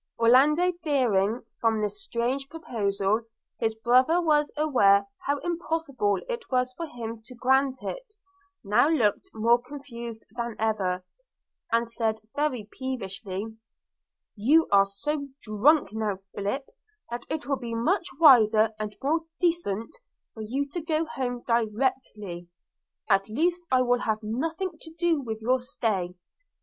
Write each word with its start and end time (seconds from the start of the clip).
Orlando, 0.17 0.71
fearing, 0.81 1.43
from 1.59 1.79
this 1.79 2.03
strange 2.03 2.49
proposal, 2.49 3.21
his 3.59 3.75
brother 3.75 4.19
was 4.19 4.51
aware 4.57 5.05
how 5.27 5.37
impossible 5.41 6.17
it 6.27 6.49
was 6.49 6.73
for 6.73 6.87
him 6.87 7.21
to 7.25 7.35
grant 7.35 7.83
it, 7.83 8.15
now 8.63 8.87
looked 8.89 9.29
more 9.31 9.61
confused 9.61 10.25
than 10.31 10.55
ever, 10.57 11.05
and 11.71 11.91
said 11.91 12.17
very 12.35 12.67
peevishly, 12.71 13.55
'You 14.35 14.67
are 14.71 14.87
so 14.87 15.27
drunk 15.43 15.89
now, 15.93 16.17
Philip, 16.33 16.65
that 17.11 17.23
it 17.29 17.45
will 17.45 17.57
be 17.59 17.75
much 17.75 18.07
wiser 18.19 18.71
and 18.79 18.95
more 19.03 19.21
decent 19.39 19.95
for 20.33 20.41
you 20.41 20.67
to 20.69 20.81
go 20.81 21.05
home 21.05 21.43
directly– 21.45 22.47
I 23.07 23.13
at 23.17 23.29
least 23.29 23.61
will 23.71 23.99
have 23.99 24.23
nothing 24.23 24.79
to 24.81 24.89
do 24.97 25.21
with 25.21 25.43
your 25.43 25.59
stay. 25.61 26.15